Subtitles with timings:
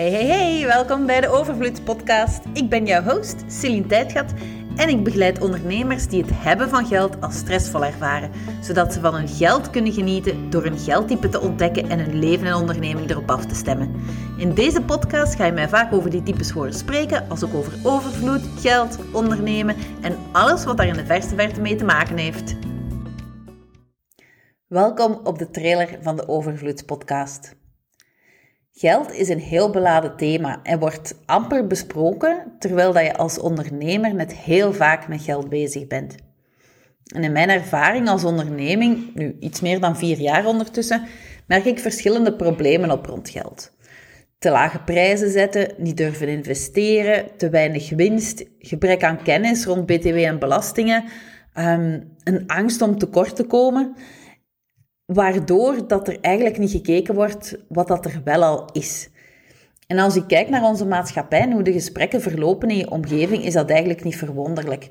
[0.00, 2.40] Hey, hey, hey, welkom bij de Overvloed Podcast.
[2.52, 4.32] Ik ben jouw host, Celine Tijdgat,
[4.76, 8.30] en ik begeleid ondernemers die het hebben van geld als stressvol ervaren,
[8.62, 12.46] zodat ze van hun geld kunnen genieten door hun geldtype te ontdekken en hun leven
[12.46, 13.94] en onderneming erop af te stemmen.
[14.38, 17.72] In deze podcast ga je mij vaak over die types horen spreken, als ook over
[17.82, 22.56] overvloed, geld, ondernemen en alles wat daar in de verste verte mee te maken heeft.
[24.66, 27.58] Welkom op de trailer van de Overvloed Podcast.
[28.80, 34.14] Geld is een heel beladen thema en wordt amper besproken, terwijl dat je als ondernemer
[34.14, 36.14] net heel vaak met geld bezig bent.
[37.14, 41.02] En in mijn ervaring als onderneming, nu iets meer dan vier jaar ondertussen,
[41.46, 43.72] merk ik verschillende problemen op rond geld.
[44.38, 50.16] Te lage prijzen zetten, niet durven investeren, te weinig winst, gebrek aan kennis rond BTW
[50.16, 51.04] en belastingen,
[51.54, 53.96] um, een angst om tekort te komen
[55.12, 59.08] waardoor dat er eigenlijk niet gekeken wordt wat dat er wel al is.
[59.86, 63.44] En als je kijkt naar onze maatschappij en hoe de gesprekken verlopen in je omgeving,
[63.44, 64.84] is dat eigenlijk niet verwonderlijk.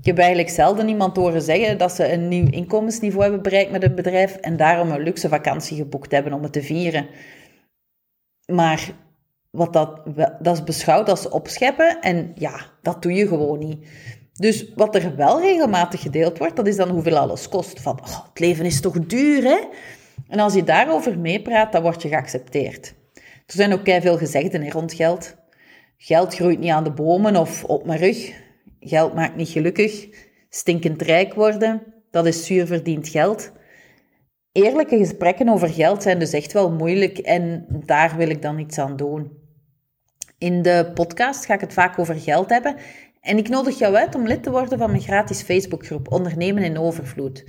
[0.00, 3.82] Ik heb eigenlijk zelden iemand horen zeggen dat ze een nieuw inkomensniveau hebben bereikt met
[3.82, 7.06] een bedrijf en daarom een luxe vakantie geboekt hebben om het te vieren.
[8.46, 8.92] Maar
[9.50, 10.02] wat dat,
[10.40, 13.88] dat is beschouwd als opscheppen en ja, dat doe je gewoon niet.
[14.36, 17.80] Dus wat er wel regelmatig gedeeld wordt, dat is dan hoeveel alles kost.
[17.80, 19.58] Van, oh, het leven is toch duur, hè?
[20.28, 22.94] En als je daarover meepraat, dan word je geaccepteerd.
[23.14, 25.36] Er zijn ook veel gezegden rond geld.
[25.96, 28.32] Geld groeit niet aan de bomen of op mijn rug.
[28.80, 30.08] Geld maakt niet gelukkig.
[30.48, 33.52] Stinkend rijk worden, dat is zuur verdiend geld.
[34.52, 38.78] Eerlijke gesprekken over geld zijn dus echt wel moeilijk en daar wil ik dan iets
[38.78, 39.32] aan doen.
[40.38, 42.76] In de podcast ga ik het vaak over geld hebben
[43.26, 46.78] en ik nodig jou uit om lid te worden van mijn gratis Facebookgroep Ondernemen in
[46.78, 47.44] Overvloed.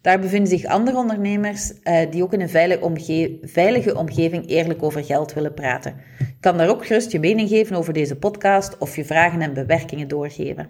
[0.00, 4.82] Daar bevinden zich andere ondernemers uh, die ook in een veilige, omge veilige omgeving eerlijk
[4.82, 5.94] over geld willen praten.
[6.18, 9.54] Je kan daar ook gerust je mening geven over deze podcast of je vragen en
[9.54, 10.68] bewerkingen doorgeven.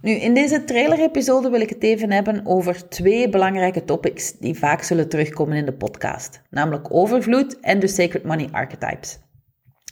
[0.00, 4.82] Nu, in deze trailer-episode wil ik het even hebben over twee belangrijke topics die vaak
[4.82, 9.18] zullen terugkomen in de podcast, namelijk overvloed en de Sacred Money Archetypes.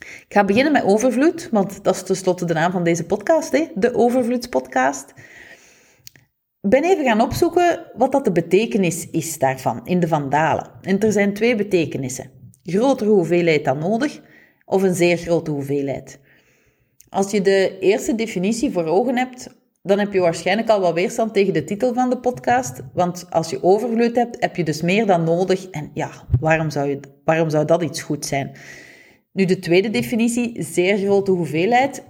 [0.02, 3.66] Ik ga beginnen met overvloed, want dat is tenslotte de naam van deze podcast, hè?
[3.74, 5.12] de Overvloedspodcast.
[6.60, 10.70] Ik ben even gaan opzoeken wat dat de betekenis is daarvan in de vandalen.
[10.82, 12.30] En er zijn twee betekenissen.
[12.62, 14.20] Grotere hoeveelheid dan nodig
[14.64, 16.20] of een zeer grote hoeveelheid.
[17.08, 19.48] Als je de eerste definitie voor ogen hebt,
[19.82, 22.80] dan heb je waarschijnlijk al wat weerstand tegen de titel van de podcast.
[22.94, 25.70] Want als je overvloed hebt, heb je dus meer dan nodig.
[25.70, 28.56] En ja, waarom zou, je, waarom zou dat iets goed zijn?
[29.32, 32.04] Nu, de tweede definitie, zeer grote hoeveelheid,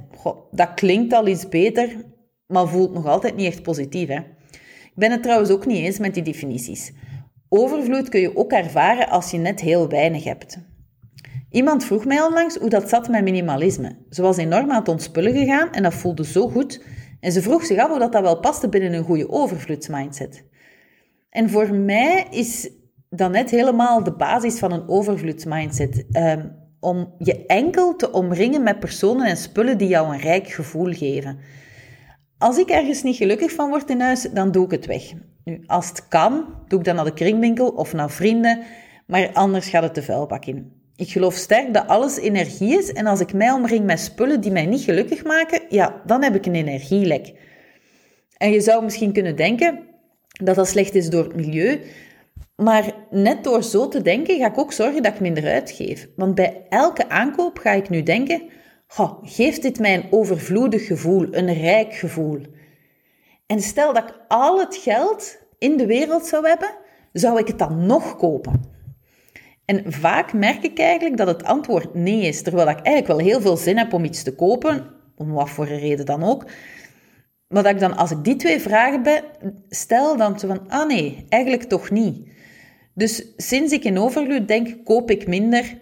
[0.51, 1.97] dat klinkt al iets beter,
[2.47, 4.09] maar voelt nog altijd niet echt positief.
[4.09, 4.19] Hè?
[4.85, 6.93] Ik ben het trouwens ook niet eens met die definities.
[7.49, 10.59] Overvloed kun je ook ervaren als je net heel weinig hebt.
[11.51, 13.97] Iemand vroeg mij onlangs hoe dat zat met minimalisme.
[14.11, 16.85] Ze was enorm aan het ontspullen gegaan en dat voelde zo goed.
[17.21, 20.45] En ze vroeg zich af hoe dat, dat wel paste binnen een goede overvloedsmindset.
[21.31, 22.71] En voor mij is
[23.09, 26.07] dat net helemaal de basis van een overvloedsmindset.
[26.13, 30.93] Um, om je enkel te omringen met personen en spullen die jou een rijk gevoel
[30.93, 31.39] geven.
[32.39, 35.03] Als ik ergens niet gelukkig van word in huis, dan doe ik het weg.
[35.45, 38.63] Nu, als het kan, doe ik dan naar de kringwinkel of naar vrienden,
[39.07, 40.73] maar anders gaat het de vuilbak in.
[40.97, 44.53] Ik geloof sterk dat alles energie is en als ik mij omring met spullen die
[44.53, 47.33] mij niet gelukkig maken, ja, dan heb ik een energielek.
[48.37, 49.79] En je zou misschien kunnen denken
[50.29, 51.81] dat dat slecht is door het milieu,
[52.63, 56.09] maar net door zo te denken ga ik ook zorgen dat ik minder uitgeef.
[56.17, 58.43] Want bij elke aankoop ga ik nu denken:
[59.23, 62.41] geeft dit mij een overvloedig gevoel, een rijk gevoel?
[63.47, 66.71] En stel dat ik al het geld in de wereld zou hebben,
[67.13, 68.71] zou ik het dan nog kopen?
[69.65, 73.41] En vaak merk ik eigenlijk dat het antwoord nee is, terwijl ik eigenlijk wel heel
[73.41, 74.87] veel zin heb om iets te kopen,
[75.17, 76.45] om wat voor een reden dan ook.
[77.49, 79.25] Maar dat ik dan, als ik die twee vragen
[79.69, 82.32] stel, dan zo van, ah nee, eigenlijk toch niet.
[82.95, 85.79] Dus sinds ik in overvloed denk, koop ik minder,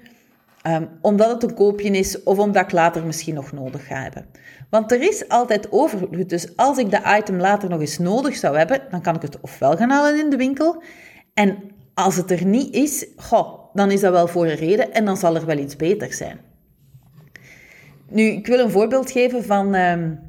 [0.66, 4.26] um, omdat het een koopje is of omdat ik later misschien nog nodig ga hebben.
[4.70, 6.28] Want er is altijd overvloed.
[6.28, 9.40] Dus als ik de item later nog eens nodig zou hebben, dan kan ik het
[9.40, 10.82] ofwel gaan halen in de winkel.
[11.34, 11.58] En
[11.94, 15.16] als het er niet is, goh, dan is dat wel voor een reden en dan
[15.16, 16.38] zal er wel iets beter zijn.
[18.08, 20.20] Nu, ik wil een voorbeeld geven van um,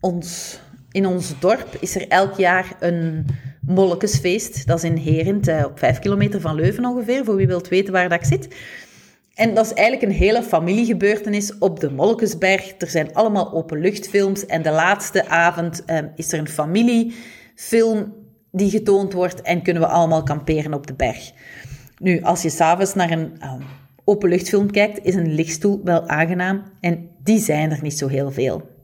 [0.00, 0.60] ons.
[0.90, 3.26] In ons dorp is er elk jaar een
[3.68, 4.66] Molkesfeest.
[4.66, 7.92] Dat is in Herent, eh, op vijf kilometer van Leuven ongeveer, voor wie wilt weten
[7.92, 8.48] waar dat ik zit.
[9.34, 12.74] En dat is eigenlijk een hele familiegebeurtenis op de Molkesberg.
[12.78, 18.14] Er zijn allemaal openluchtfilms en de laatste avond ehm, is er een familiefilm
[18.52, 21.32] die getoond wordt en kunnen we allemaal kamperen op de berg.
[21.98, 23.62] Nu, als je s'avonds naar een um,
[24.04, 28.77] openluchtfilm kijkt, is een lichtstoel wel aangenaam en die zijn er niet zo heel veel.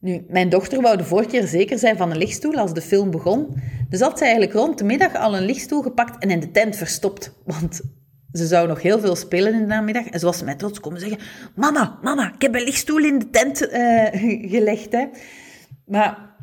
[0.00, 3.10] Nu, mijn dochter wou de vorige keer zeker zijn van een lichtstoel als de film
[3.10, 3.56] begon.
[3.88, 6.76] Dus had ze eigenlijk rond de middag al een lichtstoel gepakt en in de tent
[6.76, 7.32] verstopt.
[7.44, 7.80] Want
[8.32, 10.06] ze zou nog heel veel spelen in de namiddag.
[10.06, 11.18] En ze was mij trots komen zeggen...
[11.54, 14.92] Mama, mama, ik heb een lichtstoel in de tent uh, gelegd.
[14.92, 15.06] Hè.
[15.86, 16.34] Maar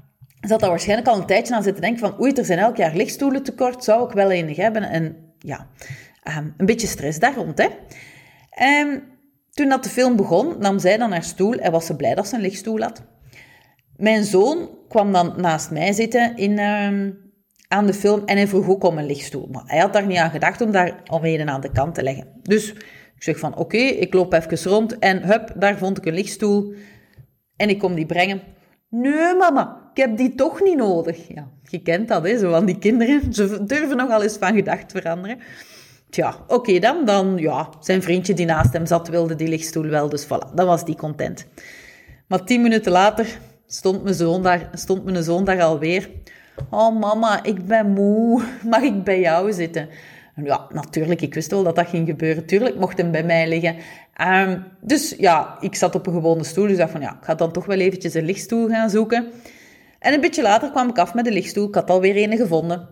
[0.41, 2.21] ze had daar waarschijnlijk al een tijdje aan zitten denken van...
[2.21, 3.83] Oei, er zijn elk jaar lichtstoelen tekort.
[3.83, 4.83] Zou ik wel enig hebben?
[4.83, 5.67] En ja,
[6.38, 7.57] um, een beetje stress daar rond.
[7.57, 7.67] Hè.
[8.81, 9.03] Um,
[9.51, 12.27] toen dat de film begon, nam zij dan haar stoel en was ze blij dat
[12.27, 13.03] ze een lichtstoel had.
[13.98, 17.12] Mijn zoon kwam dan naast mij zitten in, uh,
[17.68, 19.48] aan de film en hij vroeg ook om een lichtstoel.
[19.51, 22.28] Maar hij had daar niet aan gedacht om daar omheen aan de kant te leggen.
[22.42, 22.74] Dus
[23.16, 26.74] ik zeg van oké, ik loop even rond en hup, daar vond ik een lichtstoel.
[27.56, 28.42] En ik kom die brengen.
[28.90, 31.28] Nee mama, ik heb die toch niet nodig.
[31.28, 33.34] Ja, je kent dat hè, zo van die kinderen.
[33.34, 35.39] Ze durven nogal eens van gedacht veranderen.
[36.10, 40.10] Tja, oké dan, dan ja, zijn vriendje die naast hem zat wilde die lichtstoel wel,
[40.10, 41.48] dus voilà, dan was die content.
[42.28, 46.10] Maar tien minuten later stond mijn zoon daar, stond mijn zoon daar alweer.
[46.69, 48.44] Oh mama, ik ben moe.
[48.69, 49.89] Mag ik bij jou zitten?
[50.36, 52.45] Ja, natuurlijk, ik wist wel dat dat ging gebeuren.
[52.45, 53.75] Tuurlijk mocht hem bij mij liggen.
[54.13, 56.68] Ehm, dus ja, ik zat op een gewone stoel.
[56.68, 59.27] Dus dacht van, ja, ik ga dan toch wel eventjes een lichtstoel gaan zoeken.
[60.00, 61.68] En een beetje later kwam ik af met de lichtstoel.
[61.68, 62.89] Ik had alweer een gevonden.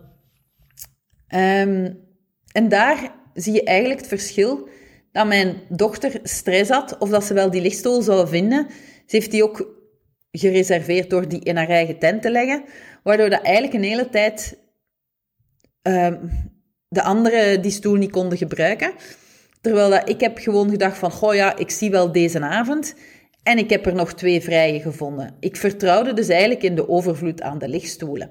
[1.34, 1.98] Um,
[2.52, 4.68] en daar zie je eigenlijk het verschil
[5.12, 8.66] dat mijn dochter stress had of dat ze wel die lichtstoel zou vinden.
[9.06, 9.81] Ze heeft die ook
[10.32, 12.64] gereserveerd door die in haar eigen tent te leggen,
[13.02, 14.58] waardoor dat eigenlijk een hele tijd
[15.88, 16.12] uh,
[16.88, 18.92] de anderen die stoel niet konden gebruiken.
[19.60, 22.94] Terwijl dat ik heb gewoon gedacht van, goh ja, ik zie wel deze avond.
[23.42, 25.36] En ik heb er nog twee vrije gevonden.
[25.40, 28.30] Ik vertrouwde dus eigenlijk in de overvloed aan de lichtstoelen.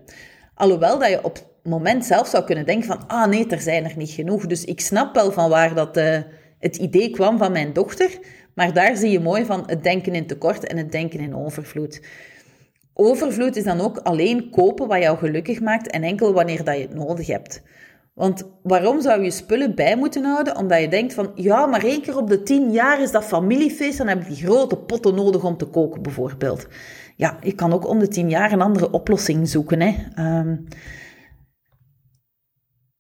[0.56, 3.86] Alhoewel dat je op het moment zelf zou kunnen denken van, ah nee, er zijn
[3.86, 4.46] er niet genoeg.
[4.46, 6.18] Dus ik snap wel van waar dat uh,
[6.62, 8.20] het idee kwam van mijn dochter.
[8.56, 12.02] Maar daar zie je mooi van het denken in tekort en het denken in overvloed.
[12.94, 16.82] Overvloed is dan ook alleen kopen wat jou gelukkig maakt en enkel wanneer dat je
[16.82, 17.62] het nodig hebt.
[18.14, 20.58] Want waarom zou je spullen bij moeten houden?
[20.58, 23.98] Omdat je denkt van, ja, maar één keer op de tien jaar is dat familiefeest,
[23.98, 26.68] dan heb ik die grote potten nodig om te koken, bijvoorbeeld.
[27.16, 29.82] Ja, je kan ook om de tien jaar een andere oplossing zoeken.
[29.82, 29.96] Hè.
[30.40, 30.68] Um,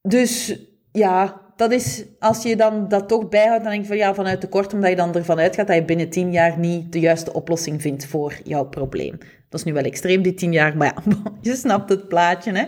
[0.01, 0.59] dus
[0.91, 4.41] ja, dat is, als je dan dat toch bijhoudt, dan denk je van ja, vanuit
[4.41, 7.81] tekort, omdat je dan ervan uitgaat dat je binnen tien jaar niet de juiste oplossing
[7.81, 9.17] vindt voor jouw probleem.
[9.49, 11.13] Dat is nu wel extreem, die tien jaar, maar ja,
[11.51, 12.65] je snapt het plaatje, hè.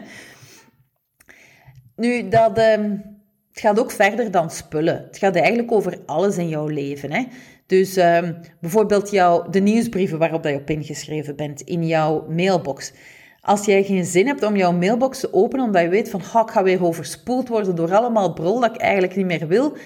[1.95, 2.91] Nu, dat, um,
[3.51, 5.03] het gaat ook verder dan spullen.
[5.07, 7.23] Het gaat eigenlijk over alles in jouw leven, hè.
[7.65, 12.93] Dus um, bijvoorbeeld jouw, de nieuwsbrieven waarop dat je op ingeschreven bent, in jouw mailbox.
[13.45, 16.49] Als jij geen zin hebt om jouw mailbox te openen, omdat je weet van, ik
[16.49, 19.77] ga weer overspoeld worden door allemaal brol dat ik eigenlijk niet meer wil,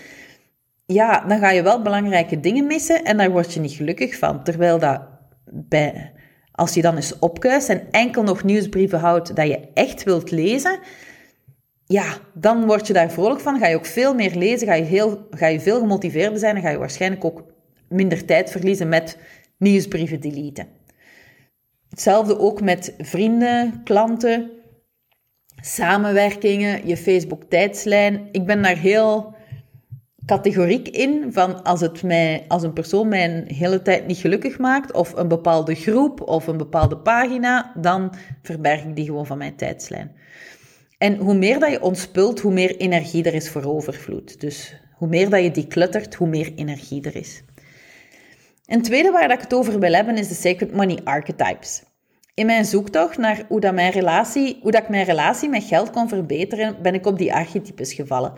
[0.85, 4.43] ja, dan ga je wel belangrijke dingen missen en daar word je niet gelukkig van.
[4.43, 5.01] Terwijl dat
[5.45, 6.11] bij,
[6.51, 10.79] als je dan eens opkuist en enkel nog nieuwsbrieven houdt dat je echt wilt lezen,
[11.85, 13.59] ja, dan word je daar vrolijk van.
[13.59, 16.61] Ga je ook veel meer lezen, ga je, heel, ga je veel gemotiveerder zijn en
[16.61, 17.43] ga je waarschijnlijk ook
[17.89, 19.17] minder tijd verliezen met
[19.57, 20.67] nieuwsbrieven deleten.
[21.89, 24.51] Hetzelfde ook met vrienden, klanten,
[25.61, 28.27] samenwerkingen, je Facebook-tijdslijn.
[28.31, 29.35] Ik ben daar heel
[30.25, 34.93] categoriek in van als, het mij, als een persoon mij hele tijd niet gelukkig maakt,
[34.93, 39.55] of een bepaalde groep of een bepaalde pagina, dan verberg ik die gewoon van mijn
[39.55, 40.15] tijdslijn.
[40.97, 44.41] En hoe meer dat je ontspult, hoe meer energie er is voor overvloed.
[44.41, 47.43] Dus hoe meer dat je die cluttert, hoe meer energie er is.
[48.67, 51.83] Een tweede waar ik het over wil hebben is de Sacred Money Archetypes.
[52.33, 55.89] In mijn zoektocht naar hoe, dat mijn relatie, hoe dat ik mijn relatie met geld
[55.89, 58.33] kon verbeteren, ben ik op die archetypes gevallen.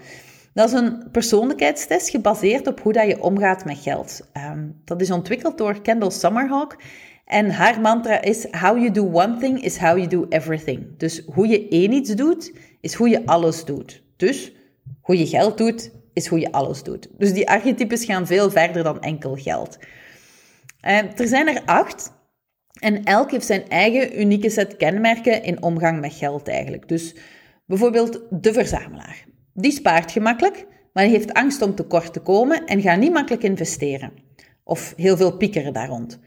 [0.53, 4.29] Dat is een persoonlijkheidstest gebaseerd op hoe dat je omgaat met geld.
[4.37, 6.81] Um, dat is ontwikkeld door Kendall Summerhawk.
[7.25, 10.97] En haar mantra is: How you do one thing is how you do everything.
[10.97, 14.03] Dus hoe je één iets doet, is hoe je alles doet.
[14.15, 14.53] Dus
[15.01, 17.09] hoe je geld doet, is hoe je alles doet.
[17.17, 19.77] Dus die archetypes gaan veel verder dan enkel geld.
[20.81, 22.17] Uh, er zijn er acht.
[22.79, 26.87] En elk heeft zijn eigen unieke set kenmerken in omgang met geld eigenlijk.
[26.87, 27.15] Dus
[27.65, 29.25] bijvoorbeeld de verzamelaar.
[29.53, 34.11] Die spaart gemakkelijk, maar heeft angst om tekort te komen en gaat niet makkelijk investeren.
[34.63, 36.19] Of heel veel piekeren daar rond.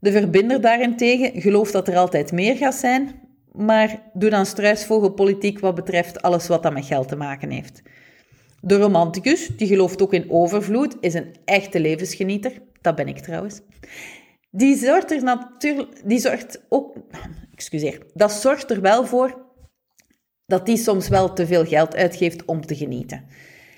[0.00, 3.10] De verbinder daarentegen gelooft dat er altijd meer gaat zijn,
[3.52, 7.82] maar doet dan struisvogelpolitiek wat betreft alles wat dat met geld te maken heeft.
[8.60, 12.52] De romanticus, die gelooft ook in overvloed, is een echte levensgenieter.
[12.80, 13.60] Dat ben ik trouwens.
[14.50, 16.96] Die zorgt er natuurlijk, die zorgt ook,
[17.54, 19.48] excuseer, dat zorgt er wel voor
[20.46, 23.24] dat die soms wel te veel geld uitgeeft om te genieten.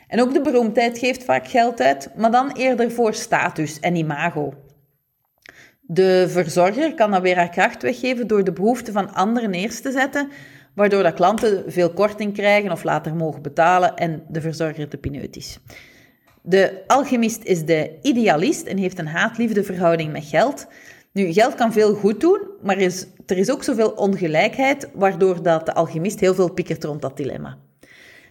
[0.08, 4.54] En ook de beroemdheid geeft vaak geld uit, maar dan eerder voor status en imago.
[5.80, 9.92] De verzorger kan dan weer haar kracht weggeven door de behoeften van anderen eerst te
[9.92, 10.30] zetten,
[10.74, 15.36] waardoor dat klanten veel korting krijgen of later mogen betalen en de verzorger de pineut
[15.36, 15.58] is.
[16.42, 20.66] De alchemist is de idealist en heeft een haat-liefde verhouding met geld.
[21.12, 25.42] Nu, geld kan veel goed doen, maar er is, er is ook zoveel ongelijkheid, waardoor
[25.42, 27.58] dat de alchemist heel veel pikkert rond dat dilemma.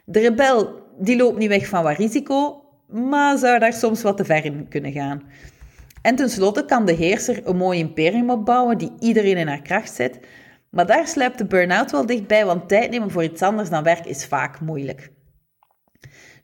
[0.05, 4.25] De rebel die loopt niet weg van wat risico, maar zou daar soms wat te
[4.25, 5.23] ver in kunnen gaan.
[6.01, 10.19] En tenslotte kan de heerser een mooi imperium opbouwen die iedereen in haar kracht zet,
[10.69, 14.05] maar daar sluipt de burn-out wel dichtbij, want tijd nemen voor iets anders dan werk
[14.05, 15.11] is vaak moeilijk.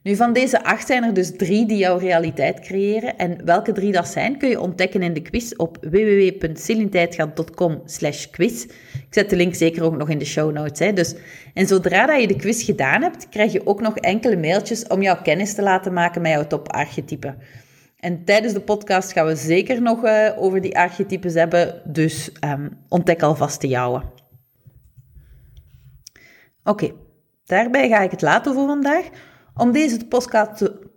[0.02, 3.18] Nu, van deze acht zijn er dus drie die jouw realiteit creëren.
[3.18, 7.82] En welke drie dat zijn, kun je ontdekken in de quiz op www.celintijdgat.com
[8.30, 8.64] quiz.
[8.64, 10.78] Ik zet de link zeker ook nog in de show notes.
[10.78, 10.92] Hè.
[10.92, 11.14] Dus,
[11.54, 15.02] en zodra dat je de quiz gedaan hebt, krijg je ook nog enkele mailtjes om
[15.02, 17.34] jouw kennis te laten maken met jouw toparchetype.
[17.98, 22.78] En tijdens de podcast gaan we zeker nog uh, over die archetypes hebben, dus um,
[22.88, 24.02] ontdek alvast de jouwe.
[26.64, 26.90] Oké,
[27.44, 29.08] daarbij ga ik het laten voor vandaag.
[29.58, 29.98] Om deze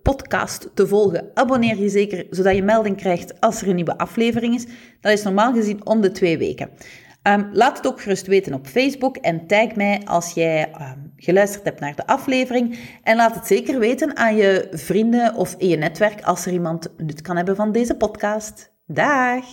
[0.01, 4.55] podcast te volgen, abonneer je zeker zodat je melding krijgt als er een nieuwe aflevering
[4.55, 4.65] is.
[4.99, 6.69] Dat is normaal gezien om de twee weken.
[7.23, 11.63] Um, laat het ook gerust weten op Facebook en tag mij als jij um, geluisterd
[11.63, 12.79] hebt naar de aflevering.
[13.03, 16.87] En laat het zeker weten aan je vrienden of in je netwerk als er iemand
[16.97, 18.71] nut kan hebben van deze podcast.
[18.85, 19.45] Dag!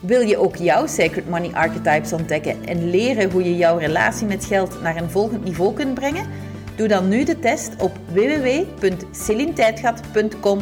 [0.00, 4.44] Wil je ook jouw Sacred Money Archetypes ontdekken en leren hoe je jouw relatie met
[4.44, 6.47] geld naar een volgend niveau kunt brengen?
[6.78, 10.58] Doe dan nu de test op www.celintijdgat.com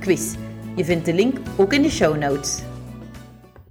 [0.00, 0.34] quiz.
[0.76, 2.69] Je vindt de link ook in de show notes.